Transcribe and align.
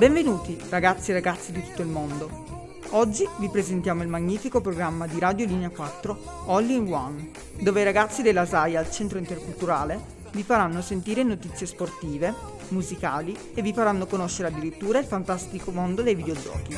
Benvenuti 0.00 0.58
ragazzi 0.70 1.10
e 1.10 1.12
ragazze 1.12 1.52
di 1.52 1.62
tutto 1.62 1.82
il 1.82 1.88
mondo. 1.88 2.49
Oggi 2.92 3.28
vi 3.38 3.48
presentiamo 3.48 4.02
il 4.02 4.08
magnifico 4.08 4.60
programma 4.60 5.06
di 5.06 5.20
Radio 5.20 5.46
Linea 5.46 5.70
4 5.70 6.44
All 6.46 6.68
in 6.68 6.92
One, 6.92 7.30
dove 7.60 7.82
i 7.82 7.84
ragazzi 7.84 8.20
della 8.20 8.44
SAI 8.44 8.74
al 8.74 8.90
Centro 8.90 9.18
Interculturale 9.18 10.18
vi 10.32 10.42
faranno 10.42 10.82
sentire 10.82 11.22
notizie 11.22 11.66
sportive, 11.66 12.34
musicali 12.68 13.36
e 13.54 13.62
vi 13.62 13.72
faranno 13.72 14.06
conoscere 14.06 14.48
addirittura 14.48 14.98
il 14.98 15.04
fantastico 15.04 15.70
mondo 15.70 16.02
dei 16.02 16.16
videogiochi. 16.16 16.76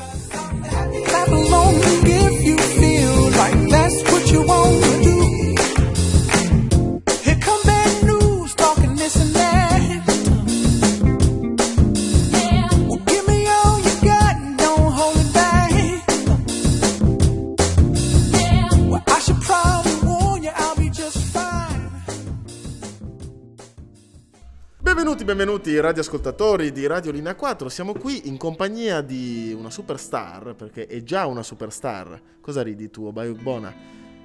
Clap 1.03 1.29
Benvenuti, 25.43 25.77
radioascoltatori 25.77 26.71
di 26.71 26.87
Radio 26.87 27.11
Linea 27.11 27.35
4. 27.35 27.67
Siamo 27.67 27.91
qui 27.91 28.29
in 28.29 28.37
compagnia 28.37 29.01
di 29.01 29.53
una 29.53 29.69
superstar, 29.69 30.55
perché 30.55 30.87
è 30.87 31.03
già 31.03 31.25
una 31.25 31.43
superstar. 31.43 32.17
Cosa 32.39 32.63
ridi 32.63 32.89
tu, 32.89 33.11
Bayuk 33.11 33.41
Bona? 33.41 33.73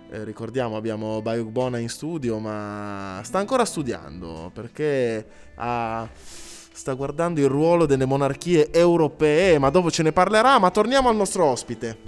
Eh, 0.09 0.23
ricordiamo, 0.23 0.77
abbiamo 0.77 1.21
Bayuk 1.21 1.49
Bona 1.49 1.79
in 1.79 1.89
studio, 1.89 2.39
ma 2.39 3.21
sta 3.25 3.41
ancora 3.41 3.65
studiando 3.65 4.53
perché 4.55 5.27
ha- 5.57 6.09
sta 6.15 6.93
guardando 6.93 7.41
il 7.41 7.49
ruolo 7.49 7.85
delle 7.85 8.05
monarchie 8.05 8.71
europee, 8.71 9.59
ma 9.59 9.71
dopo 9.71 9.91
ce 9.91 10.05
ne 10.05 10.13
parlerà. 10.13 10.61
Ma 10.61 10.71
torniamo 10.71 11.09
al 11.09 11.17
nostro 11.17 11.47
ospite. 11.47 11.99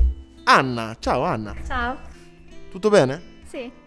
Anna, 0.45 0.95
ciao 1.01 1.25
Anna, 1.25 1.57
Ciao. 1.67 1.97
tutto 2.71 2.89
bene? 2.89 3.21
Sì. 3.49 3.80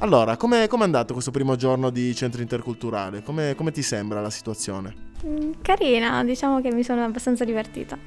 Allora, 0.00 0.36
come 0.36 0.62
è 0.62 0.68
andato 0.70 1.12
questo 1.12 1.32
primo 1.32 1.56
giorno 1.56 1.90
di 1.90 2.14
centro 2.14 2.40
interculturale? 2.40 3.24
Come, 3.24 3.56
ti 3.72 3.82
sembra 3.82 4.20
la 4.20 4.30
situazione? 4.30 4.94
Mm, 5.26 5.54
Carina, 5.60 6.22
diciamo 6.22 6.60
che 6.60 6.70
mi 6.70 6.84
sono 6.84 7.02
abbastanza 7.04 7.44
divertita. 7.44 7.98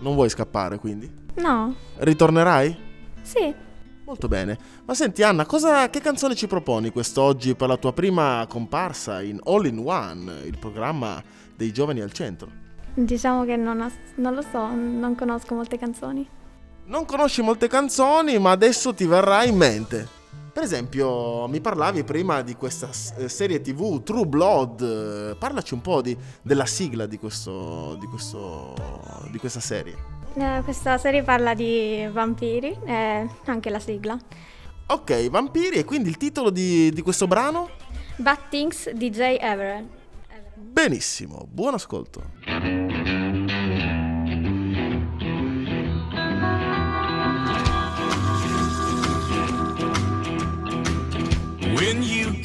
Non 0.00 0.14
vuoi 0.14 0.28
scappare 0.28 0.78
quindi? 0.78 1.10
No. 1.36 1.74
Ritornerai? 1.96 2.76
Sì. 3.22 3.54
Molto 4.04 4.28
bene. 4.28 4.58
Ma 4.84 4.92
senti 4.92 5.22
Anna, 5.22 5.46
cosa, 5.46 5.88
che 5.88 6.00
canzone 6.00 6.34
ci 6.34 6.46
proponi 6.46 6.90
quest'oggi 6.90 7.54
per 7.54 7.68
la 7.68 7.78
tua 7.78 7.94
prima 7.94 8.44
comparsa 8.46 9.22
in 9.22 9.40
All 9.44 9.64
in 9.64 9.78
One, 9.82 10.42
il 10.44 10.58
programma 10.58 11.22
dei 11.56 11.72
giovani 11.72 12.02
al 12.02 12.12
centro? 12.12 12.50
Diciamo 12.92 13.46
che 13.46 13.56
non, 13.56 13.80
ho- 13.80 13.90
non 14.16 14.34
lo 14.34 14.42
so, 14.42 14.68
non 14.68 15.14
conosco 15.16 15.54
molte 15.54 15.78
canzoni. 15.78 16.28
Non 16.84 17.06
conosci 17.06 17.40
molte 17.40 17.68
canzoni, 17.68 18.38
ma 18.38 18.50
adesso 18.50 18.92
ti 18.92 19.06
verrà 19.06 19.44
in 19.44 19.56
mente. 19.56 20.16
Per 20.58 20.66
esempio, 20.66 21.46
mi 21.46 21.60
parlavi 21.60 22.02
prima 22.02 22.42
di 22.42 22.56
questa 22.56 22.90
eh, 23.16 23.28
serie 23.28 23.60
TV 23.60 24.02
True 24.02 24.26
Blood. 24.26 24.80
eh, 24.80 25.36
Parlaci 25.36 25.72
un 25.72 25.80
po' 25.80 26.02
di- 26.02 26.16
della 26.42 26.66
sigla 26.66 27.06
di, 27.06 27.16
questo, 27.16 27.96
di, 28.00 28.06
questo, 28.06 28.74
di 29.30 29.38
questa 29.38 29.60
serie. 29.60 29.94
Eh, 30.34 30.60
questa 30.64 30.98
serie 30.98 31.22
parla 31.22 31.54
di 31.54 32.08
vampiri, 32.10 32.76
e 32.84 33.28
anche 33.44 33.70
la 33.70 33.78
sigla. 33.78 34.18
Ok, 34.86 35.30
vampiri, 35.30 35.76
e 35.76 35.84
quindi 35.84 36.08
il 36.08 36.16
titolo 36.16 36.50
di, 36.50 36.90
di 36.90 37.02
questo 37.02 37.28
brano? 37.28 37.70
Bad 38.16 38.48
Things 38.48 38.90
DJ 38.90 39.36
Everett. 39.38 39.86
Benissimo, 40.56 41.46
buon 41.48 41.74
ascolto. 41.74 42.32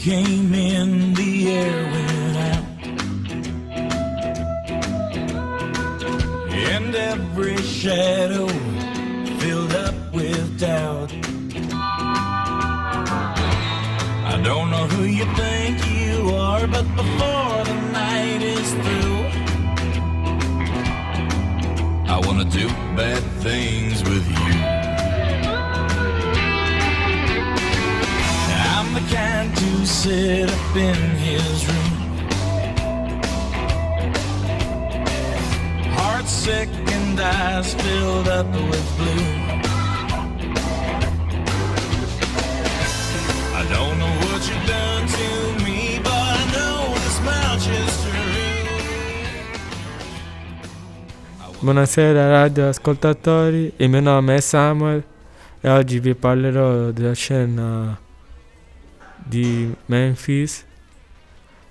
Came 0.04 0.54
in, 0.54 1.14
the 1.14 1.50
air 1.50 1.84
went 1.94 2.38
out. 2.52 2.66
And 6.74 6.94
every 6.94 7.56
shadow 7.56 8.48
filled 9.40 9.74
up 9.74 9.96
with 10.12 10.60
doubt. 10.60 11.14
I 14.32 14.42
don't 14.44 14.70
know 14.72 14.88
who 14.88 15.04
you 15.06 15.26
think 15.42 15.78
you 15.88 16.36
are, 16.36 16.68
but 16.68 16.86
before 16.98 17.64
the 17.64 17.78
night 17.94 18.42
is 18.42 18.74
through, 18.84 19.20
I 22.14 22.20
wanna 22.26 22.44
do 22.44 22.68
bad 22.98 23.24
things 23.42 23.73
sit 30.04 30.50
up 30.50 30.76
in 30.76 30.96
his 31.16 31.66
room. 31.66 31.94
Heart 35.96 36.28
sick 36.28 36.68
and 36.92 37.18
eyes 37.18 37.74
filled 37.74 38.28
up 38.28 38.48
with 38.52 38.88
blue. 38.98 39.26
I 43.56 43.64
don't 43.72 43.98
know 43.98 44.14
what 44.26 44.42
you've 44.48 44.68
done 44.68 45.08
to 45.08 45.28
me, 45.64 46.00
but 46.04 46.12
I 46.12 46.44
know 46.52 46.94
this 46.96 47.18
true. 48.04 48.42
Buonasera 51.62 52.30
radio 52.30 52.68
ascoltatori, 52.68 53.72
il 53.78 53.90
mio 53.90 54.02
nome 54.02 54.36
è 54.36 54.42
Samuel 54.42 55.02
e 55.62 55.70
oggi 55.70 56.00
vi 56.02 56.14
parlerò 56.14 56.92
della 56.92 57.14
scena 57.14 57.98
di 59.26 59.74
Memphis. 59.88 60.66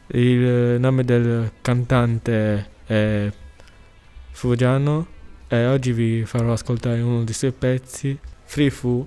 Il 0.08 0.78
nome 0.78 1.04
del 1.04 1.52
cantante 1.62 2.68
è 2.84 3.32
Fugiano 4.30 5.06
e 5.48 5.66
oggi 5.66 5.92
vi 5.92 6.24
farò 6.24 6.52
ascoltare 6.52 7.00
uno 7.00 7.24
dei 7.24 7.34
suoi 7.34 7.52
pezzi, 7.52 8.18
Free 8.44 8.70
Fu, 8.70 9.06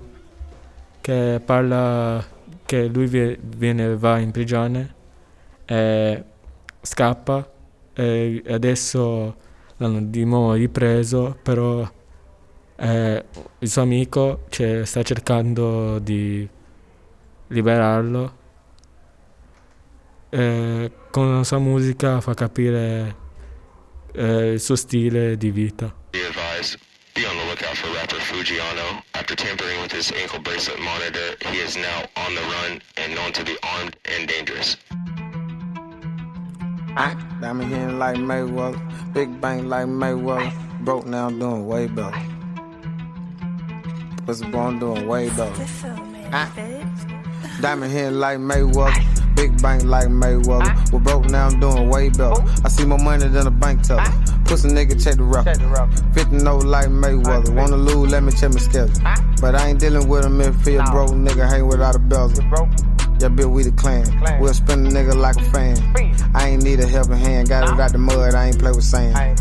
che 1.00 1.40
parla 1.44 2.24
che 2.64 2.86
lui 2.86 3.06
vie- 3.06 3.38
viene, 3.40 3.96
va 3.96 4.18
in 4.18 4.30
prigione 4.30 4.94
e 5.64 6.24
scappa 6.80 7.52
e 7.92 8.42
adesso 8.48 9.36
l'hanno 9.76 10.02
di 10.02 10.24
nuovo 10.24 10.52
ripreso, 10.54 11.36
però 11.42 11.88
eh, 12.76 13.24
il 13.58 13.68
suo 13.68 13.82
amico 13.82 14.44
cioè, 14.48 14.84
sta 14.84 15.02
cercando 15.02 15.98
di 15.98 16.48
liberarlo. 17.48 18.44
Eh, 20.30 20.90
con 21.10 21.36
la 21.36 21.44
sua 21.44 21.58
musica 21.58 22.20
fa 22.20 22.34
capire 22.34 23.16
eh, 24.12 24.52
il 24.52 24.60
suo 24.60 24.76
stile 24.76 25.36
di 25.36 25.50
vita. 25.50 25.94
Be 26.10 26.18
advised, 26.26 26.78
be 27.14 27.24
on 27.26 27.36
the 27.36 27.44
lookout 27.44 27.76
for 27.76 27.90
rapper 27.94 28.18
Fujiano. 28.18 29.02
After 29.12 29.34
tampering 29.34 29.80
with 29.80 29.92
his 29.92 30.12
ankle 30.12 30.40
bracelet 30.40 30.78
monitor, 30.80 31.36
he 31.50 31.58
is 31.58 31.76
now 31.76 32.04
on 32.16 32.34
the 32.34 32.42
run 32.42 32.80
and 32.96 33.14
known 33.14 33.32
to 33.32 33.44
be 33.44 33.56
armed 33.62 33.96
and 34.04 34.28
dangerous. 34.28 34.76
I 36.98 37.14
diamond 37.40 37.70
hitting 37.70 37.98
like 37.98 38.16
Mayweather, 38.16 38.80
big 39.12 39.40
bang 39.40 39.68
like 39.68 39.86
Mayweather, 39.86 40.50
broke 40.84 41.06
now 41.06 41.28
doing 41.28 41.66
way 41.66 41.86
better. 41.88 42.18
Was 44.26 44.42
born 44.42 44.78
doing 44.78 45.06
way 45.06 45.28
better. 45.28 45.66
I, 46.32 46.48
diamond 47.60 47.92
hitting 47.92 48.18
like 48.18 48.38
Mayweather, 48.38 49.34
big 49.36 49.60
bank 49.62 49.84
like 49.84 50.08
Mayweather. 50.08 50.92
We're 50.92 51.00
broke 51.00 51.26
now 51.26 51.46
I'm 51.48 51.60
doing 51.60 51.88
way 51.88 52.08
better. 52.10 52.42
I 52.64 52.68
see 52.68 52.84
more 52.84 52.98
money 52.98 53.28
than 53.28 53.46
a 53.46 53.50
bank 53.50 53.82
teller. 53.82 54.04
Pussy 54.44 54.68
nigga 54.68 55.02
check 55.02 55.16
the 55.16 55.24
rapper. 55.24 55.54
50 56.14 56.36
no 56.44 56.58
like 56.58 56.88
Mayweather. 56.88 57.54
Wanna 57.54 57.76
lose, 57.76 58.10
let 58.10 58.22
me 58.22 58.32
check 58.32 58.52
my 58.52 58.58
schedule. 58.58 59.00
But 59.40 59.54
I 59.54 59.68
ain't 59.68 59.80
dealing 59.80 60.08
with 60.08 60.24
a 60.24 60.30
he 60.64 60.76
a 60.76 60.84
broke 60.84 61.10
nigga, 61.10 61.48
hang 61.48 61.66
without 61.66 61.96
a 61.96 61.98
bezel. 61.98 62.44
Yeah, 63.18 63.28
bitch, 63.28 63.50
we 63.50 63.62
the 63.62 63.72
clan. 63.72 64.04
We'll 64.40 64.52
spin 64.54 64.86
a 64.86 64.90
nigga 64.90 65.14
like 65.14 65.36
a 65.36 65.44
fan. 65.50 65.76
I 66.34 66.48
ain't 66.48 66.62
need 66.62 66.80
a 66.80 66.86
helping 66.86 67.16
hand. 67.16 67.48
Got 67.48 67.72
it 67.72 67.80
out 67.80 67.92
the 67.92 67.98
mud, 67.98 68.34
I 68.34 68.46
ain't 68.48 68.58
play 68.58 68.70
with 68.72 68.84
sand. 68.84 69.38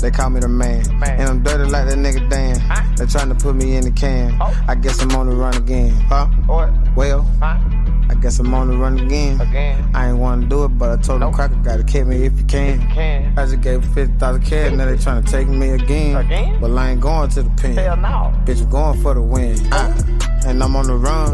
They 0.00 0.10
call 0.10 0.30
me 0.30 0.40
the 0.40 0.48
man. 0.48 0.82
man. 0.98 1.20
And 1.20 1.28
I'm 1.28 1.42
dirty 1.42 1.70
like 1.70 1.88
that 1.88 1.96
nigga 1.98 2.28
Dan. 2.28 2.96
They 2.96 3.06
trying 3.06 3.28
to 3.28 3.34
put 3.34 3.54
me 3.54 3.76
in 3.76 3.84
the 3.84 3.90
can. 3.92 4.40
I 4.68 4.74
guess 4.74 5.00
I'm 5.00 5.14
on 5.14 5.26
the 5.28 5.36
run 5.36 5.56
again. 5.56 5.92
Huh? 6.08 6.26
What? 6.46 6.70
Well, 6.96 7.26
I 7.40 8.14
guess 8.20 8.38
I'm 8.38 8.52
on 8.52 8.68
the 8.68 8.76
run 8.76 8.98
again. 8.98 9.40
again. 9.40 9.90
I 9.94 10.08
ain't 10.08 10.18
wanna 10.18 10.46
do 10.46 10.64
it, 10.64 10.68
but 10.68 10.90
I 10.98 11.00
told 11.00 11.22
them 11.22 11.32
cracker 11.32 11.54
gotta 11.56 11.84
kick 11.84 12.06
me 12.06 12.24
if 12.24 12.36
you 12.38 12.44
can. 12.44 12.80
Can. 12.90 13.38
I 13.38 13.44
just 13.46 13.60
gave 13.60 13.84
50,000 13.94 14.42
cash, 14.42 14.72
now 14.72 14.86
they 14.86 14.96
tryna 14.96 15.28
take 15.28 15.48
me 15.48 15.70
again. 15.70 16.60
But 16.60 16.70
I 16.76 16.90
ain't 16.90 17.00
going 17.00 17.30
to 17.30 17.42
the 17.42 17.50
pen. 17.50 17.76
Hell 17.76 17.96
no. 17.96 18.32
Bitch, 18.44 18.60
I'm 18.62 18.70
going 18.70 19.00
for 19.02 19.14
the 19.14 19.22
win. 19.22 19.58
Uh, 19.72 20.13
and 20.46 20.62
I'm 20.62 20.76
on 20.76 20.86
the 20.86 20.96
run. 20.96 21.32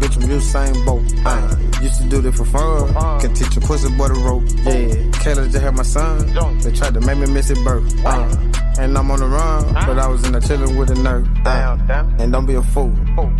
Bitch, 0.00 0.22
I'm 0.22 0.30
used 0.30 0.46
same 0.50 0.84
boat. 0.84 1.02
Uh, 1.24 1.56
used 1.82 2.00
to 2.02 2.08
do 2.08 2.20
this 2.20 2.36
for 2.36 2.44
fun. 2.44 3.20
Can 3.20 3.34
teach 3.34 3.56
a 3.56 3.60
pussy 3.60 3.88
boy 3.96 4.08
the 4.08 4.14
rope. 4.14 4.42
Yeah. 4.64 4.94
Kayla 5.22 5.50
just 5.50 5.62
had 5.62 5.74
my 5.74 5.82
son. 5.82 6.18
They 6.60 6.72
tried 6.72 6.94
to 6.94 7.00
make 7.00 7.18
me 7.18 7.26
miss 7.26 7.48
his 7.48 7.58
birth. 7.62 7.84
Uh, 8.04 8.36
and 8.78 8.96
I'm 8.96 9.10
on 9.10 9.18
the 9.20 9.26
run, 9.26 9.72
but 9.74 9.98
I 9.98 10.06
was 10.08 10.24
in 10.26 10.32
the 10.32 10.40
chilling 10.40 10.76
with 10.76 10.90
a 10.90 10.94
nerd. 10.94 11.26
Uh, 11.46 11.76
and 12.22 12.32
don't 12.32 12.46
be 12.46 12.54
a 12.54 12.62
fool. 12.62 12.92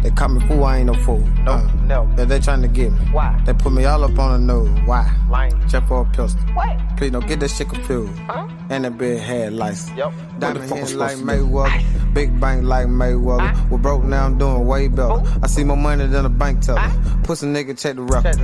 They 0.02 0.10
call 0.10 0.28
me 0.28 0.46
fool, 0.46 0.64
I 0.64 0.78
ain't 0.78 0.86
no 0.86 0.94
fool. 1.04 1.20
No, 1.44 1.52
Uh, 1.52 2.06
yeah, 2.16 2.24
they 2.24 2.38
trying 2.40 2.62
to 2.62 2.68
get 2.68 2.92
me. 2.92 2.98
Why? 3.12 3.40
They 3.44 3.52
put 3.54 3.72
me 3.72 3.84
all 3.84 4.02
up 4.04 4.18
on 4.18 4.46
the 4.46 4.54
nose. 4.54 4.68
Why? 4.86 5.10
Lying. 5.30 5.54
Check 5.68 5.86
for 5.88 6.02
a 6.02 6.04
pistol. 6.06 6.40
What? 6.54 6.76
Please 6.96 7.10
don't 7.10 7.26
get 7.26 7.40
that 7.40 7.50
shit 7.50 7.68
confused. 7.68 8.16
Huh? 8.26 8.48
And 8.70 8.84
that 8.84 8.96
big 8.98 9.20
head 9.20 9.52
license. 9.52 9.96
Yep. 9.96 10.12
Diamond 10.38 10.68
fuck 10.68 10.80
was 10.80 10.94
like 10.94 11.10
supposed 11.16 11.28
to? 11.28 11.44
Mayweather. 11.44 12.14
Big 12.14 12.40
bank 12.40 12.64
like 12.64 12.86
Mayweather. 12.86 13.70
We're 13.70 13.78
broke 13.78 14.02
now, 14.04 14.26
I'm 14.26 14.38
doing 14.38 14.66
way 14.66 14.88
better. 14.88 15.22
I 15.42 15.46
see 15.46 15.64
more 15.64 15.76
money 15.76 16.06
than 16.06 16.24
a 16.24 16.28
bank 16.30 16.62
teller. 16.62 16.90
Pussy 17.24 17.46
nigga, 17.46 17.78
check 17.78 17.96
the 17.96 18.02
record. 18.02 18.36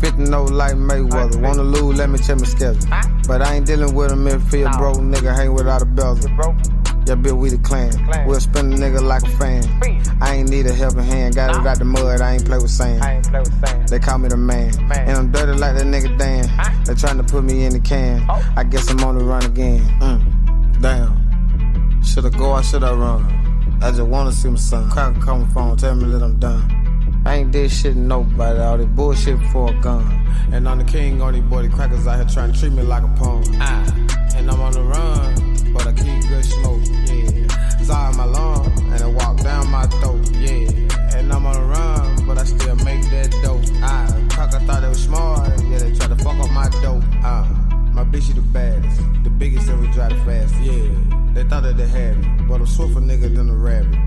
50 0.00 0.24
no 0.30 0.44
like 0.44 0.74
Mayweather. 0.74 1.40
Wanna 1.40 1.62
lose, 1.62 1.98
let 1.98 2.10
me 2.10 2.18
check 2.18 2.38
my 2.38 2.44
schedule. 2.46 2.80
But 3.26 3.42
I 3.42 3.54
ain't 3.54 3.66
dealing 3.66 3.94
with 3.94 4.12
a 4.12 4.26
if 4.26 4.52
he 4.52 4.62
a 4.62 4.70
broke 4.70 4.98
nigga, 4.98 5.34
hang 5.34 5.54
without 5.54 5.82
a 5.82 5.86
bezel. 5.86 6.30
Yeah, 7.06 7.16
bitch, 7.16 7.36
we 7.36 7.50
the 7.50 7.58
clan. 7.58 7.92
We'll 8.26 8.40
spin 8.40 8.72
a 8.72 8.76
nigga 8.76 9.02
like 9.02 9.22
a 9.22 9.30
fan. 9.36 9.62
I 10.22 10.36
ain't 10.36 10.48
need 10.48 10.66
a 10.66 10.72
helping 10.72 11.04
hand. 11.04 11.34
Got 11.34 11.50
it 11.50 11.66
out 11.66 11.78
the 11.78 11.84
mud, 11.84 12.20
I 12.20 12.34
ain't 12.34 12.46
play 12.46 12.58
with 12.58 12.70
sand. 12.70 13.24
They 13.88 13.98
call 13.98 14.18
me 14.18 14.28
the 14.28 14.36
man. 14.36 14.72
man. 14.88 15.08
And 15.08 15.18
I'm 15.18 15.30
dirty 15.30 15.52
like 15.58 15.76
that 15.76 15.84
nigga 15.84 16.16
Dan. 16.18 16.84
They 16.84 16.94
trying 16.94 17.18
to 17.18 17.24
put 17.24 17.44
me 17.44 17.64
in 17.64 17.74
the 17.74 17.80
can. 17.80 18.28
I 18.56 18.64
guess 18.64 18.90
I'm 18.90 19.04
on 19.04 19.18
the 19.18 19.24
run 19.24 19.44
again. 19.44 19.80
Mm. 20.00 20.80
Damn. 20.80 22.02
Shoulda 22.02 22.30
go 22.30 22.52
or 22.52 22.62
shoulda 22.62 22.94
run? 22.94 23.44
I 23.82 23.90
just 23.90 24.02
wanna 24.02 24.32
see 24.32 24.48
my 24.48 24.56
son. 24.56 24.90
Cracker 24.90 25.20
call 25.20 25.38
my 25.38 25.48
phone, 25.52 25.76
tell 25.76 25.94
me 25.94 26.10
that 26.10 26.22
I'm 26.22 26.38
done. 26.38 27.22
I 27.26 27.36
ain't 27.36 27.52
did 27.52 27.70
shit 27.70 27.94
to 27.94 27.98
nobody, 27.98 28.60
all 28.60 28.76
this 28.78 28.86
bullshit 28.86 29.38
for 29.50 29.70
a 29.70 29.80
gun. 29.80 30.04
And 30.52 30.68
I'm 30.68 30.78
the 30.78 30.84
king 30.84 31.20
on 31.22 31.32
these 31.32 31.42
boy, 31.42 31.62
the 31.62 31.68
crackers 31.68 32.06
out 32.06 32.16
here 32.16 32.26
trying 32.26 32.52
to 32.52 32.58
treat 32.58 32.72
me 32.72 32.82
like 32.82 33.02
a 33.02 33.08
pawn. 33.08 33.44
Ah, 33.60 33.94
and 34.36 34.50
I'm 34.50 34.60
on 34.60 34.72
the 34.72 34.82
run, 34.82 35.53
but 35.74 35.86
I 35.86 35.92
keep 35.92 36.28
good 36.28 36.44
smoke, 36.44 36.82
yeah. 37.04 37.82
Sorry 37.82 38.16
my 38.16 38.24
lung, 38.24 38.72
and 38.92 39.02
I 39.02 39.06
walk 39.06 39.42
down 39.42 39.70
my 39.70 39.86
throat, 39.98 40.30
yeah. 40.30 40.70
And 41.18 41.32
I'm 41.32 41.44
on 41.44 41.54
the 41.54 41.62
run, 41.62 42.26
but 42.26 42.38
I 42.38 42.44
still 42.44 42.76
make 42.76 43.02
that 43.10 43.30
dope. 43.42 43.64
Ah, 43.82 44.08
cracker 44.30 44.60
thought 44.60 44.80
they 44.82 44.88
was 44.88 45.02
smart, 45.02 45.50
yeah, 45.64 45.78
they 45.78 45.92
try 45.92 46.06
to 46.06 46.16
fuck 46.16 46.38
up 46.38 46.50
my 46.52 46.68
dope. 46.80 47.02
Ah, 47.22 47.44
my 47.92 48.04
bitch, 48.04 48.28
she 48.28 48.32
the 48.32 48.40
baddest, 48.40 49.00
the 49.24 49.30
biggest 49.30 49.68
and 49.68 49.80
we 49.80 49.88
drive 49.88 50.10
the 50.10 50.24
fast, 50.24 50.54
yeah. 50.62 50.88
They 51.34 51.42
thought 51.42 51.64
that 51.64 51.76
they 51.76 51.88
had 51.88 52.16
me, 52.18 52.44
but 52.48 52.60
I'm 52.60 52.66
swifter 52.66 53.00
nigga 53.00 53.34
than 53.34 53.50
a 53.50 53.56
rabbit. 53.56 53.98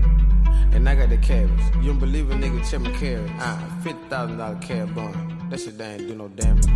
And 0.72 0.88
I 0.88 0.94
got 0.94 1.08
the 1.10 1.18
cabbage. 1.18 1.60
You 1.80 1.88
don't 1.88 1.98
believe 1.98 2.30
a 2.30 2.34
nigga 2.34 2.68
check 2.70 2.80
my 2.80 2.90
carrot. 2.92 3.30
Ah, 3.38 3.58
$50,000 3.84 4.60
cab 4.62 4.94
bun. 4.94 5.48
That 5.50 5.60
shit 5.60 5.80
ain't 5.80 6.08
do 6.08 6.14
no 6.14 6.28
damage. 6.28 6.66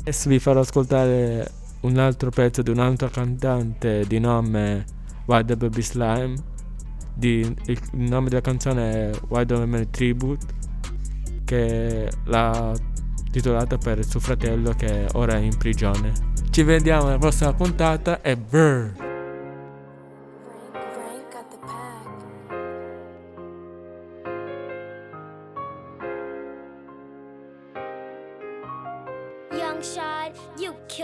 Adesso 0.00 0.28
vi 0.28 0.38
farò 0.38 0.60
ascoltare 0.60 1.50
un 1.84 1.98
altro 1.98 2.30
pezzo 2.30 2.62
di 2.62 2.70
un 2.70 2.78
altro 2.78 3.08
cantante 3.08 4.04
di 4.06 4.18
nome 4.18 4.84
Why 5.26 5.44
the 5.44 5.56
Baby 5.56 5.82
Slime. 5.82 6.34
Di- 7.14 7.40
il, 7.40 7.56
il 7.92 8.08
nome 8.08 8.28
della 8.28 8.40
canzone 8.40 9.10
è 9.10 9.10
Why 9.28 9.44
the 9.46 9.64
Man 9.64 9.88
Tribute, 9.90 10.46
che 11.44 12.10
l'ha 12.24 12.72
titolata 13.30 13.76
per 13.78 14.04
suo 14.04 14.20
fratello 14.20 14.72
che 14.72 15.06
ora 15.12 15.34
è 15.34 15.40
in 15.40 15.56
prigione. 15.56 16.12
Ci 16.50 16.62
vediamo 16.62 17.06
alla 17.06 17.18
prossima 17.18 17.52
puntata 17.52 18.20
e 18.22 18.36
brr! 18.36 19.13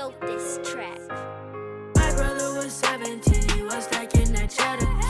Killed 0.00 0.14
this 0.22 0.58
track. 0.64 0.98
My 1.94 2.10
brother 2.16 2.54
was 2.54 2.72
17, 2.72 3.50
he 3.50 3.62
was 3.62 3.84
stacking 3.84 4.32
that 4.32 4.48
cheddar. 4.48 5.09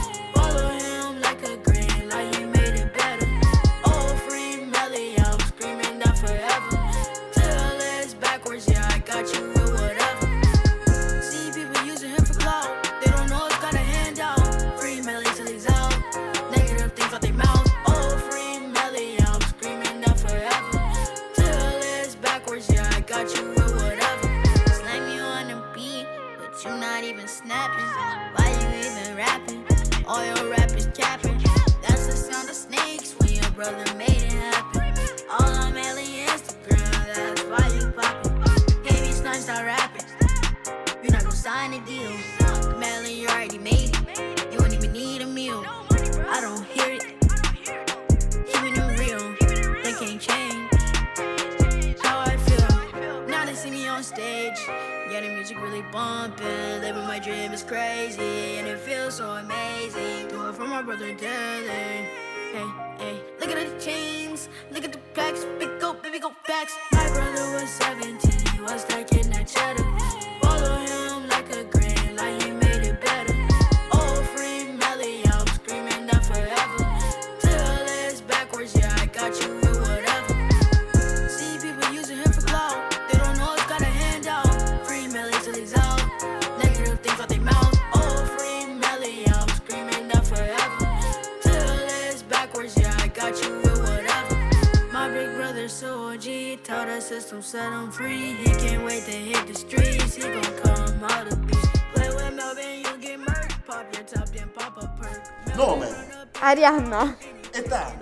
Brother 60.90 61.14
Dylan. 61.14 62.04
Hey, 62.50 62.89
you 93.42 93.54
with 93.62 93.80
whatever. 93.82 94.36
My 94.92 95.08
big 95.08 95.34
brother 95.36 95.68
so 95.68 96.16
G, 96.16 96.58
tell 96.62 96.86
the 96.86 97.00
system 97.00 97.42
set 97.42 97.72
him 97.72 97.90
free. 97.90 98.34
He 98.42 98.50
can't 98.62 98.84
wait 98.84 99.04
to 99.04 99.12
hit 99.12 99.46
the 99.46 99.54
streets. 99.54 100.16
He 100.16 100.22
gon' 100.22 100.42
come 100.62 101.04
out 101.04 101.26
of 101.32 101.46
beast. 101.46 101.72
Play 101.94 102.08
with 102.08 102.34
Melvin, 102.34 102.80
you 102.84 102.96
get 103.00 103.18
murked. 103.20 103.66
Pop 103.66 103.86
your 103.94 104.04
top, 104.04 104.28
then 104.28 104.48
pop 104.54 104.76
a 104.78 104.86
perk. 104.98 105.56
Nome, 105.56 105.88
Arianna, 106.40 107.16
età, 107.52 107.96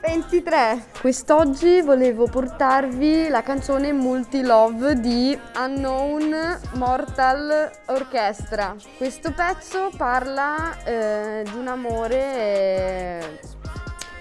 23. 0.00 0.84
Quest'oggi 1.00 1.82
volevo 1.82 2.26
portarvi 2.26 3.28
la 3.28 3.42
canzone 3.42 3.92
Multi 3.92 4.42
Love 4.42 4.98
di 4.98 5.38
Unknown 5.56 6.58
Mortal 6.74 7.70
Orchestra. 7.86 8.74
Questo 8.96 9.32
pezzo 9.32 9.90
parla 9.96 10.82
eh, 10.84 11.42
di 11.44 11.56
un 11.56 11.68
amore 11.68 12.16
eh, 12.16 13.40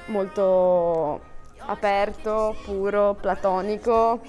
molto 0.10 1.20
aperto, 1.58 2.56
puro, 2.64 3.16
platonico 3.20 4.22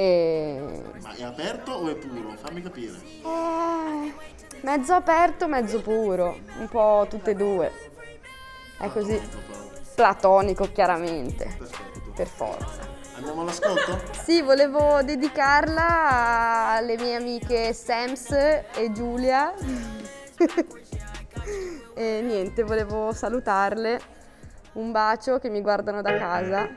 e 0.00 0.82
ma 1.02 1.14
è 1.14 1.22
aperto 1.22 1.72
o 1.72 1.90
è 1.90 1.94
puro? 1.94 2.32
Fammi 2.36 2.62
capire. 2.62 2.94
eh, 3.22 4.12
mezzo 4.62 4.94
aperto, 4.94 5.46
mezzo 5.46 5.82
puro, 5.82 6.38
un 6.58 6.68
po' 6.68 7.06
tutte 7.08 7.32
e 7.32 7.34
due. 7.34 7.70
È 8.78 8.88
così. 8.88 9.20
Platonico, 9.94 10.72
chiaramente. 10.72 11.54
Perfetto. 11.58 12.12
per 12.14 12.26
forza. 12.28 12.88
Andiamo 13.16 13.42
all'ascolto? 13.42 14.00
Sì, 14.24 14.40
volevo 14.40 15.02
dedicarla 15.02 16.68
alle 16.76 16.96
mie 16.96 17.16
amiche 17.16 17.74
Sams 17.74 18.30
e 18.30 18.90
Giulia. 18.92 19.52
e 21.94 22.20
niente, 22.22 22.62
volevo 22.62 23.12
salutarle. 23.12 24.00
Un 24.72 24.92
bacio 24.92 25.38
che 25.38 25.48
mi 25.50 25.60
guardano 25.60 26.00
da 26.00 26.16
casa. 26.16 26.68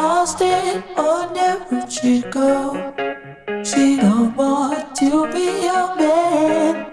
I'll 0.00 0.28
stand 0.28 0.84
Austin, 0.96 1.04
ordinary 1.04 1.88
Chico. 1.88 2.94
She 3.64 3.96
don't 3.96 4.36
want 4.36 4.94
to 4.94 5.26
be 5.32 5.66
a 5.66 5.96
man. 5.98 6.87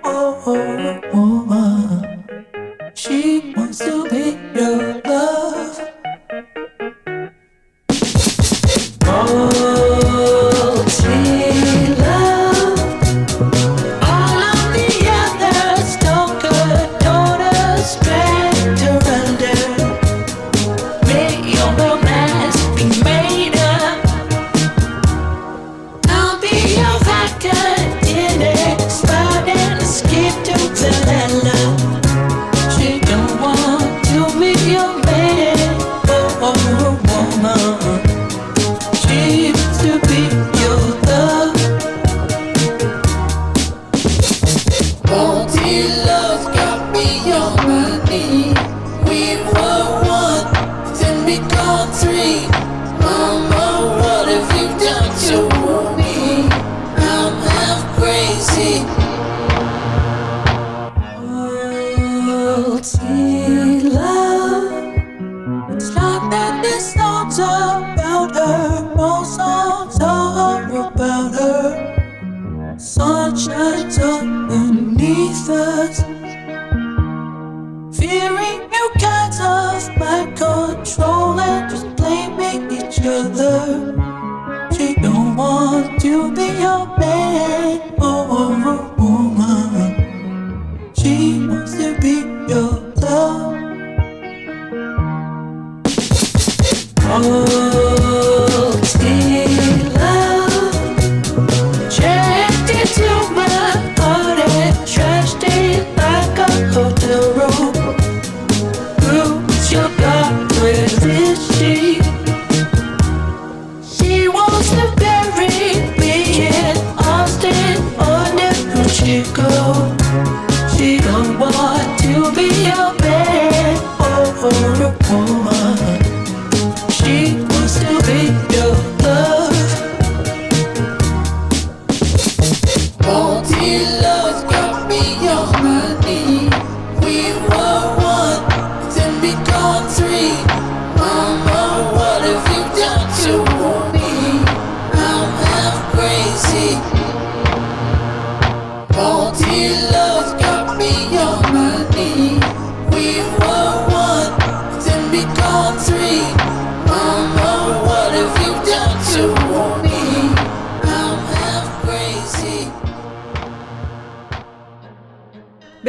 To 91.65 91.99
be 91.99 92.21
your 92.47 92.79
love. 93.01 93.54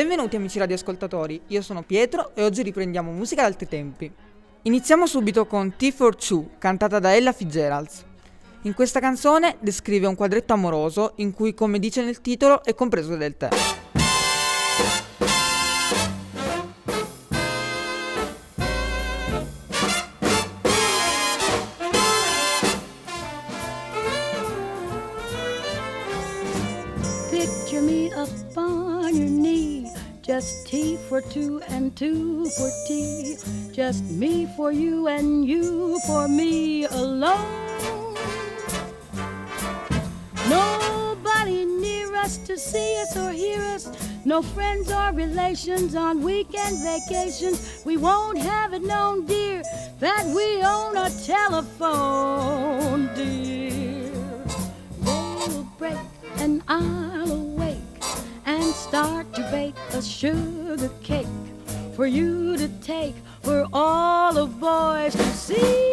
Benvenuti 0.07 0.37
amici 0.37 0.61
radioascoltatori, 0.61 1.41
io 1.49 1.63
sono 1.63 1.83
Pietro 1.83 2.31
e 2.37 2.45
oggi 2.45 2.63
riprendiamo 2.63 3.11
musica 3.11 3.41
da 3.41 3.49
altri 3.49 3.67
tempi. 3.67 4.09
Iniziamo 4.63 5.05
subito 5.05 5.47
con 5.47 5.75
T 5.77 5.91
for 5.91 6.15
Two, 6.15 6.51
cantata 6.59 7.01
da 7.01 7.17
Ella 7.17 7.33
Fitzgerald. 7.33 7.89
In 8.63 8.75
questa 8.75 9.01
canzone 9.01 9.57
descrive 9.59 10.07
un 10.07 10.15
quadretto 10.15 10.53
amoroso 10.53 11.15
in 11.17 11.33
cui, 11.33 11.55
come 11.55 11.81
dice 11.81 12.05
nel 12.05 12.21
titolo, 12.21 12.63
è 12.63 12.73
compreso 12.77 13.17
del 13.17 13.37
tè. 13.37 13.49
Picture 27.29 27.81
me 27.81 28.09
up 28.15 28.57
on 28.57 29.13
your 29.13 29.27
knee. 29.27 29.76
Just 30.27 30.67
tea 30.67 30.97
for 31.09 31.21
two 31.21 31.63
and 31.69 31.95
two 31.95 32.47
for 32.59 32.69
tea. 32.89 33.37
Just 33.73 34.03
me 34.11 34.49
for 34.57 34.73
you 34.73 35.07
and 35.07 35.47
you 35.47 36.01
for 36.05 36.27
me 36.27 36.85
alone. 36.87 38.17
Nobody 40.49 41.65
near 41.65 42.13
us 42.17 42.39
to 42.39 42.59
see 42.59 43.01
us 43.03 43.17
or 43.17 43.31
hear 43.31 43.61
us. 43.61 43.87
No 44.25 44.43
friends 44.43 44.91
or 44.91 45.13
relations 45.13 45.95
on 45.95 46.21
weekend 46.25 46.83
vacations. 46.83 47.85
We 47.87 47.97
won't 47.97 48.39
have 48.39 48.75
it 48.75 48.83
known, 48.83 49.27
dear, 49.27 49.63
that 50.01 50.27
we 50.27 50.61
own 50.61 50.97
a 50.97 51.09
telephone, 51.25 53.15
dear. 53.15 54.11
They'll 55.05 55.63
break 55.79 55.99
and 56.41 56.63
and 56.67 57.06
start 58.97 59.31
to 59.35 59.43
bake 59.51 59.75
a 59.93 60.01
sugar 60.01 60.89
cake 61.03 61.27
for 61.95 62.07
you 62.07 62.57
to 62.57 62.67
take 62.81 63.15
for 63.43 63.67
all 63.71 64.33
the 64.33 64.47
boys 64.47 65.13
to 65.15 65.23
see. 65.35 65.93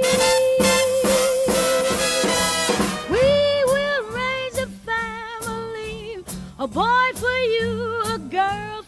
We 3.15 3.29
will 3.73 4.03
raise 4.21 4.57
a 4.57 4.67
family, 4.87 6.23
a 6.57 6.65
boy 6.65 7.07
for 7.15 7.39
you, 7.55 8.03
a 8.15 8.19
girl 8.19 8.82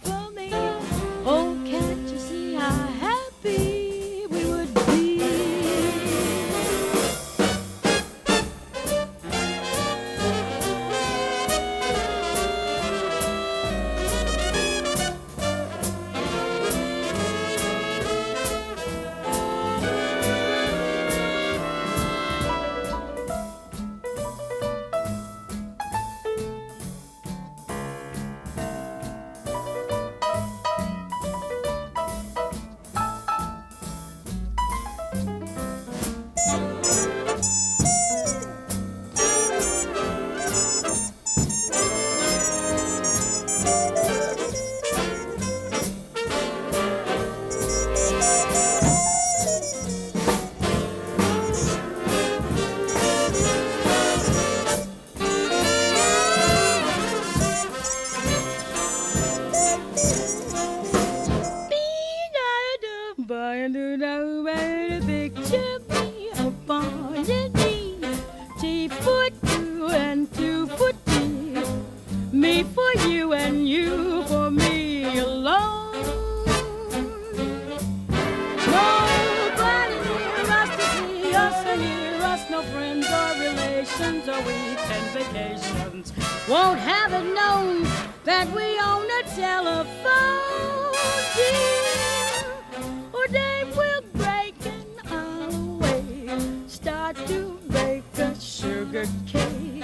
to 97.35 97.59
bake 97.69 98.03
a 98.17 98.33
sugar 98.39 99.05
cake 99.27 99.83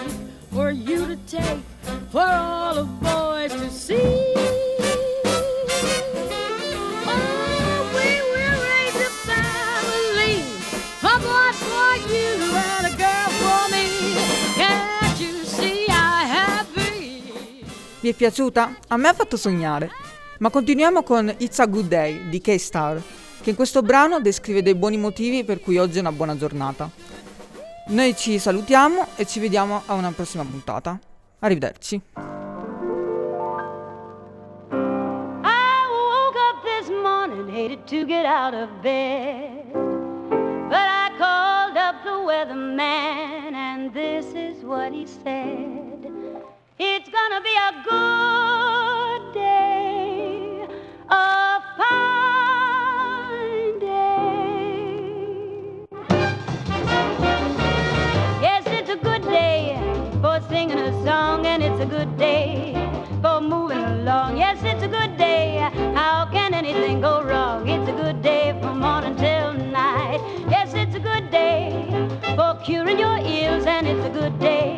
for 0.51 0.71
you 0.71 1.05
to 1.05 1.17
take 1.27 1.59
for 2.09 2.21
all 2.21 2.75
the 2.75 2.87
boys 3.01 3.51
to 3.51 3.69
see. 3.69 4.33
Oh, 7.05 7.41
è 18.01 18.13
piaciuta? 18.13 18.77
A 18.87 18.97
me 18.97 19.07
ha 19.07 19.13
fatto 19.13 19.37
sognare. 19.37 19.89
Ma 20.39 20.49
continuiamo 20.49 21.03
con 21.03 21.33
It's 21.37 21.59
a 21.59 21.65
Good 21.65 21.87
Day 21.87 22.29
di 22.29 22.41
K-Star, 22.41 23.01
che 23.41 23.51
in 23.51 23.55
questo 23.55 23.81
brano 23.81 24.19
descrive 24.19 24.63
dei 24.63 24.75
buoni 24.75 24.97
motivi 24.97 25.43
per 25.43 25.59
cui 25.59 25.77
oggi 25.77 25.97
è 25.97 26.01
una 26.01 26.11
buona 26.11 26.35
giornata. 26.35 27.10
Noi 27.87 28.15
ci 28.15 28.39
salutiamo 28.39 29.07
e 29.15 29.25
ci 29.25 29.39
vediamo 29.39 29.81
a 29.85 29.93
una 29.93 30.11
prossima 30.11 30.43
puntata. 30.43 30.99
Arrivederci. 31.39 32.01
Hated 37.51 37.85
to 37.85 38.05
get 38.05 38.25
out 38.25 38.53
of 38.53 38.69
bed. 38.81 39.73
But 40.69 40.87
I 40.87 41.11
called 41.17 41.75
up 41.75 42.01
the 42.03 42.23
weatherman, 42.23 43.53
and 43.53 43.93
this 43.93 44.25
is 44.33 44.63
what 44.63 44.93
he 44.93 45.05
said 45.05 46.09
It's 46.79 47.09
gonna 47.09 47.41
be 47.41 47.55
a 47.55 47.83
good 47.83 48.10
song, 61.03 61.45
and 61.45 61.63
it's 61.63 61.79
a 61.79 61.85
good 61.85 62.17
day 62.17 62.73
for 63.21 63.41
moving 63.41 63.83
along. 63.83 64.37
Yes, 64.37 64.59
it's 64.63 64.83
a 64.83 64.87
good 64.87 65.17
day. 65.17 65.57
How 65.95 66.27
can 66.31 66.53
anything 66.53 67.01
go 67.01 67.23
wrong? 67.23 67.67
It's 67.67 67.89
a 67.89 67.93
good 67.93 68.21
day 68.21 68.55
from 68.61 68.79
morning 68.79 69.15
till 69.15 69.53
night. 69.53 70.19
Yes, 70.49 70.73
it's 70.73 70.95
a 70.95 70.99
good 70.99 71.31
day 71.31 71.87
for 72.35 72.59
curing 72.63 72.99
your 72.99 73.17
ills, 73.17 73.65
and 73.65 73.87
it's 73.87 74.05
a 74.05 74.09
good 74.09 74.37
day 74.39 74.77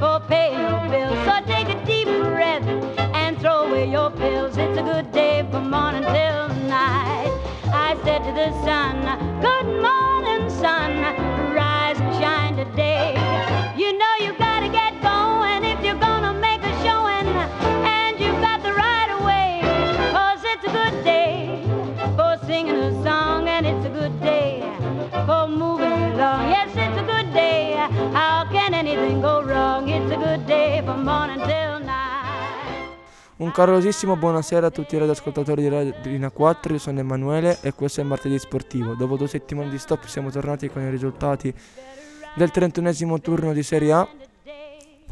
for 0.00 0.20
paying 0.28 0.60
your 0.60 0.88
bills. 0.88 1.18
So 1.26 1.34
take 1.46 1.68
a 1.68 1.84
deep 1.86 2.08
breath 2.08 2.66
and 3.14 3.38
throw 3.38 3.68
away 3.68 3.90
your 3.90 4.10
pills. 4.10 4.56
It's 4.56 4.78
a 4.78 4.82
good 4.82 5.10
day 5.12 5.46
from 5.50 5.70
morning 5.70 6.02
till 6.02 6.48
night. 6.68 7.32
I 7.72 7.96
said 8.04 8.18
to 8.24 8.32
the 8.32 8.50
sun, 8.64 8.96
Good 9.40 9.68
morning, 9.80 10.50
sun. 10.50 10.92
Rise 11.54 11.98
and 12.00 12.14
shine 12.20 12.56
today. 12.56 13.25
And 23.56 23.64
it's 23.64 23.86
a 23.86 23.88
good 23.88 24.20
day 24.20 24.60
for 25.24 25.48
moving 25.48 25.90
along. 25.90 26.50
Yes, 26.50 26.68
it's 26.74 26.98
a 26.98 27.02
good 27.02 27.32
day. 27.32 27.72
How 28.12 28.46
can 28.52 28.74
anything 28.74 29.22
go 29.22 29.42
wrong? 29.42 29.88
It's 29.88 30.12
a 30.12 30.16
good 30.16 30.44
day 30.44 30.82
from 30.84 31.04
morning 31.04 31.40
till. 31.46 31.64
Un 33.38 33.52
calorosissimo 33.52 34.16
buonasera 34.16 34.66
a 34.66 34.70
tutti 34.70 34.94
i 34.94 34.98
radioascoltatori 34.98 35.62
di 35.62 35.68
Radio 35.68 35.94
Linea 36.02 36.30
4, 36.30 36.72
io 36.74 36.78
sono 36.78 36.98
Emanuele 37.00 37.58
e 37.62 37.72
questo 37.72 38.02
è 38.02 38.04
martedì 38.04 38.38
sportivo. 38.38 38.94
Dopo 38.94 39.16
due 39.16 39.28
settimane 39.28 39.70
di 39.70 39.78
stop 39.78 40.04
siamo 40.04 40.30
tornati 40.30 40.68
con 40.68 40.82
i 40.82 40.90
risultati 40.90 41.54
del 42.34 42.50
31esimo 42.52 43.18
turno 43.22 43.54
di 43.54 43.62
Serie 43.62 43.92
A. 43.92 44.08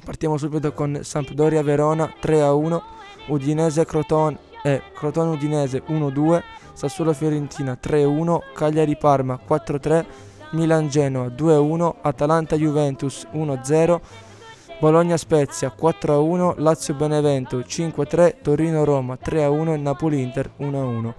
Partiamo 0.05 0.37
subito 0.37 0.71
con 0.73 1.01
Sampdoria 1.03 1.63
Verona 1.63 2.13
3 2.21 2.43
a 2.43 2.53
1, 2.53 2.83
Udinese 3.29 3.87
Croton 3.87 4.39
e 4.67 4.81
Crotone 4.95 5.33
Udinese 5.33 5.83
1-2, 5.87 6.43
Sassuolo 6.73 7.13
Fiorentina 7.13 7.77
3-1, 7.81 8.39
Cagliari 8.55 8.97
Parma 8.97 9.39
4-3, 9.47 10.05
Milan 10.53 10.89
Genoa 10.89 11.27
2-1, 11.27 11.97
Atalanta 12.01 12.57
Juventus 12.57 13.27
1-0, 13.35 14.01
Bologna 14.81 15.19
Spezia 15.19 15.71
4-1, 15.79 16.55
Lazio 16.57 16.95
Benevento 16.95 17.59
5-3, 17.59 18.37
Torino 18.41 18.85
Roma 18.85 19.19
3-1 19.23 19.75
e 19.75 19.77
Napoli 19.77 20.23
Inter 20.23 20.51
1-1. 20.59 21.13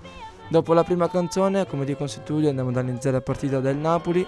Dopo 0.48 0.74
la 0.74 0.84
prima 0.84 1.08
canzone, 1.08 1.68
come 1.68 1.86
dico 1.86 2.02
in 2.02 2.10
studio, 2.10 2.50
andiamo 2.50 2.70
ad 2.70 2.78
analizzare 2.78 3.18
la 3.18 3.22
partita 3.22 3.60
del 3.60 3.78
Napoli, 3.78 4.26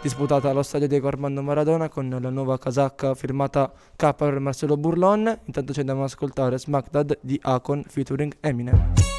disputata 0.00 0.50
allo 0.50 0.62
stadio 0.62 0.86
Diego 0.86 1.08
Armando 1.08 1.42
Maradona 1.42 1.88
con 1.88 2.08
la 2.08 2.30
nuova 2.30 2.58
casacca 2.58 3.14
firmata 3.14 3.72
K 3.96 4.14
per 4.14 4.38
Marcelo 4.38 4.76
Burlon. 4.76 5.38
Intanto 5.44 5.72
ci 5.72 5.80
andiamo 5.80 6.02
ad 6.02 6.08
ascoltare 6.08 6.58
Smack 6.58 6.90
Dad 6.90 7.18
di 7.20 7.38
Akon 7.42 7.84
featuring 7.86 8.36
Eminem. 8.40 9.17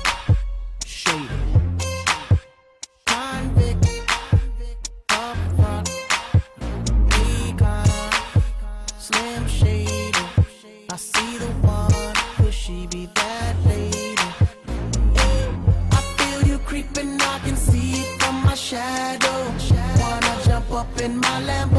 In 21.10 21.20
my 21.22 21.42
Lamborghini 21.48 21.79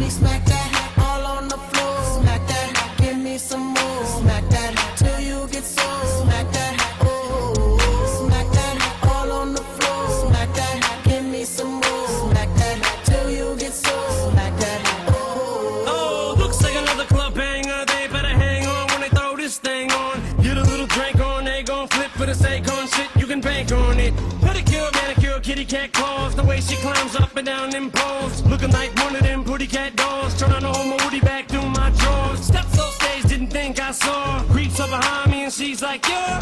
Me 0.00 0.08
smack 0.08 0.49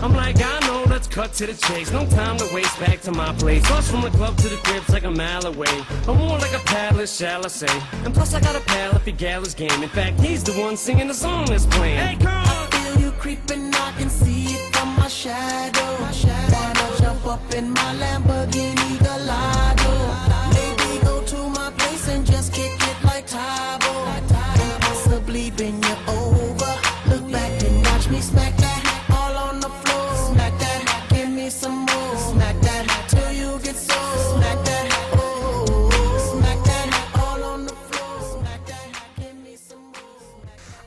I'm 0.08 0.14
like, 0.14 0.36
I 0.40 0.60
know, 0.60 0.84
let's 0.88 1.06
cut 1.06 1.34
to 1.34 1.46
the 1.46 1.52
chase. 1.52 1.92
No 1.92 2.06
time 2.06 2.38
to 2.38 2.54
waste, 2.54 2.78
back 2.80 3.02
to 3.02 3.12
my 3.12 3.32
place. 3.34 3.62
Bus 3.68 3.90
from 3.90 4.00
the 4.00 4.10
club 4.10 4.38
to 4.38 4.48
the 4.48 4.56
crib's 4.56 4.88
like 4.88 5.04
a 5.04 5.10
mile 5.10 5.46
away. 5.46 5.84
I'm 6.06 6.16
more 6.16 6.38
like 6.38 6.54
a 6.54 6.60
palace, 6.60 7.14
shall 7.14 7.44
I 7.44 7.48
say. 7.48 7.80
And 8.04 8.14
plus, 8.14 8.32
I 8.32 8.40
got 8.40 8.56
a 8.56 8.60
pal 8.60 8.96
if 8.96 9.06
your 9.06 9.16
gal 9.16 9.42
is 9.42 9.54
game. 9.54 9.82
In 9.82 9.88
fact, 9.90 10.18
he's 10.20 10.42
the 10.42 10.52
one 10.52 10.78
singing 10.78 11.08
the 11.08 11.14
song 11.14 11.44
that's 11.46 11.66
playing. 11.66 11.98
Hey, 11.98 12.16
come 12.16 12.48
on! 12.48 12.70
feel 12.70 13.00
you 13.00 13.10
creeping, 13.12 13.74
I 13.74 13.92
can 13.98 14.08
see 14.08 14.44
it 14.46 14.74
from 14.74 14.96
my 14.96 15.08
shadow. 15.08 15.78
Wanna 16.52 16.96
jump 16.98 17.26
up 17.26 17.54
in 17.54 17.70
my 17.70 17.94
Lamborghini 18.00 18.97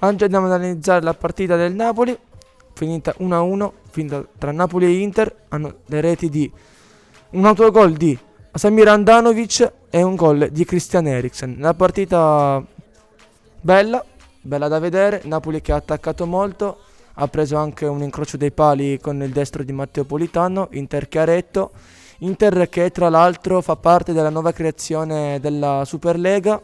Oggi 0.04 0.24
andiamo 0.24 0.48
ad 0.48 0.54
analizzare 0.54 1.04
la 1.04 1.14
partita 1.14 1.56
del 1.56 1.76
Napoli, 1.76 2.18
finita 2.74 3.14
1-1, 3.20 3.72
finita 3.92 4.26
tra 4.36 4.52
Napoli 4.52 4.88
e 4.88 5.00
Inter, 5.00 5.44
hanno 5.50 5.76
le 5.86 6.02
reti 6.02 6.28
di 6.28 6.52
un 7.34 7.46
autogol 7.46 7.94
di 7.94 8.18
Samir 8.52 8.88
Andanovic 8.88 9.72
e 9.92 10.02
un 10.02 10.16
gol 10.16 10.50
di 10.50 10.66
Christian 10.66 11.06
Eriksen. 11.06 11.58
La 11.60 11.76
partita 11.76 12.66
bella, 13.62 14.04
bella 14.42 14.68
da 14.68 14.80
vedere, 14.80 15.22
Napoli 15.26 15.62
che 15.62 15.72
ha 15.72 15.76
attaccato 15.76 16.26
molto, 16.26 16.80
ha 17.14 17.28
preso 17.28 17.58
anche 17.58 17.86
un 17.86 18.02
incrocio 18.02 18.38
dei 18.38 18.52
pali 18.52 19.00
con 19.00 19.22
il 19.22 19.30
destro 19.30 19.62
di 19.62 19.72
Matteo 19.72 20.06
Politano, 20.06 20.70
Inter 20.72 21.08
chiaretto, 21.08 21.74
Inter 22.22 22.70
che 22.70 22.90
tra 22.90 23.10
l'altro 23.10 23.62
fa 23.62 23.76
parte 23.76 24.14
della 24.14 24.32
nuova 24.32 24.52
creazione 24.52 25.40
della 25.40 25.84
Superlega, 25.86 26.60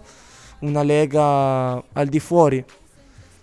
una 0.62 0.82
lega 0.82 1.84
al 1.94 2.08
di 2.08 2.20
fuori 2.20 2.66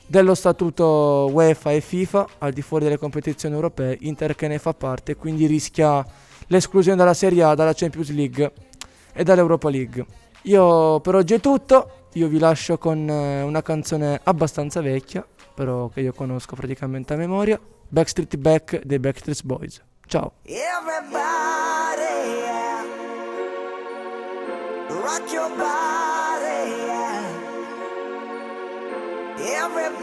dello 0.07 0.35
statuto 0.35 1.29
UEFA 1.33 1.73
e 1.73 1.81
FIFA 1.81 2.27
al 2.38 2.53
di 2.53 2.62
fuori 2.62 2.85
delle 2.85 2.99
competizioni 2.99 3.55
europee, 3.55 3.97
Inter 4.01 4.35
che 4.35 4.49
ne 4.49 4.59
fa 4.59 4.75
parte, 4.75 5.17
quindi 5.17 5.47
rischia 5.47 6.05
l'esclusione 6.49 6.97
dalla 6.97 7.14
Serie 7.14 7.43
A, 7.43 7.55
dalla 7.55 7.73
Champions 7.73 8.11
League 8.11 8.53
e 9.12 9.25
dall'Europa 9.25 9.71
League. 9.71 10.05
Io 10.43 11.01
per 11.01 11.14
oggi 11.14 11.35
è 11.35 11.40
tutto, 11.40 12.09
io 12.12 12.29
vi 12.29 12.38
lascio 12.38 12.77
con 12.79 13.09
eh, 13.09 13.43
una 13.43 13.62
canzone 13.62 14.21
abbastanza 14.23 14.81
vecchia, 14.81 15.27
però 15.55 15.88
che 15.88 16.01
io 16.01 16.12
conosco 16.12 16.55
praticamente 16.55 17.14
a 17.14 17.17
memoria, 17.17 17.59
Backstreet 17.88 18.37
Back 18.37 18.83
dei 18.85 18.99
Backstreet 18.99 19.43
Boys. 19.45 19.83
Ciao! 20.07 20.33
Everybody, 20.43 21.23
yeah. 22.40 22.85
Everybody, 29.46 30.00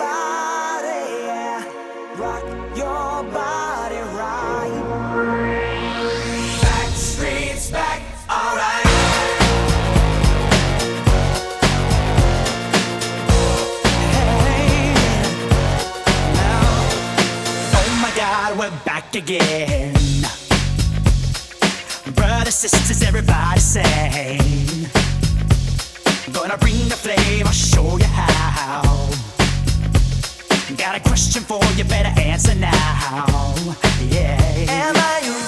rock 2.15 2.43
your 2.77 3.23
body 3.33 3.97
right. 4.13 4.69
Back 6.61 6.89
streets 6.89 7.71
back, 7.71 8.03
alright. 8.29 8.85
Oh 17.73 17.99
my 17.99 18.11
god, 18.15 18.59
we're 18.59 18.69
back 18.85 19.15
again. 19.15 19.95
Brothers, 22.13 22.53
sisters, 22.53 23.01
everybody 23.01 23.59
sing. 23.59 24.87
Gonna 26.31 26.57
bring 26.59 26.87
the 26.89 26.95
flame, 26.95 27.47
I'll 27.47 27.53
show 27.53 27.97
you 27.97 28.05
how. 28.05 29.10
Got 30.77 30.95
a 30.95 30.99
question 31.01 31.43
for 31.43 31.59
you, 31.75 31.83
better 31.83 32.19
answer 32.19 32.55
now. 32.55 32.71
Yeah. 34.09 34.39
Am 34.69 34.95
I 34.95 35.40